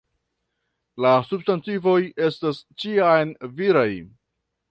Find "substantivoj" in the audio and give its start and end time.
1.31-1.99